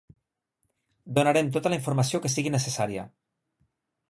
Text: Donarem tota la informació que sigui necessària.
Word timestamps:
Donarem 1.19 1.51
tota 1.57 1.73
la 1.75 1.79
informació 1.81 2.23
que 2.25 2.33
sigui 2.37 2.53
necessària. 2.57 3.05